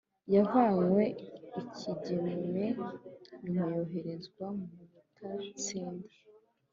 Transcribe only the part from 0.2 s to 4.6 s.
Yavanwe I Kigeme nyuma yoherezwa